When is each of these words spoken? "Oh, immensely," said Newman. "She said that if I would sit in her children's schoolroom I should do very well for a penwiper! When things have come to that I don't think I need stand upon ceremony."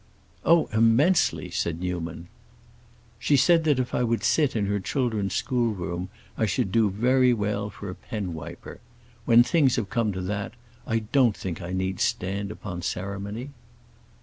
"Oh, 0.43 0.65
immensely," 0.73 1.51
said 1.51 1.79
Newman. 1.79 2.27
"She 3.19 3.37
said 3.37 3.65
that 3.65 3.77
if 3.77 3.93
I 3.93 4.01
would 4.01 4.23
sit 4.23 4.55
in 4.55 4.65
her 4.65 4.79
children's 4.79 5.35
schoolroom 5.35 6.09
I 6.35 6.47
should 6.47 6.71
do 6.71 6.89
very 6.89 7.35
well 7.35 7.69
for 7.69 7.87
a 7.87 7.93
penwiper! 7.93 8.79
When 9.25 9.43
things 9.43 9.75
have 9.75 9.91
come 9.91 10.11
to 10.13 10.21
that 10.21 10.53
I 10.87 10.97
don't 11.11 11.37
think 11.37 11.61
I 11.61 11.71
need 11.71 11.99
stand 11.99 12.49
upon 12.49 12.81
ceremony." 12.81 13.51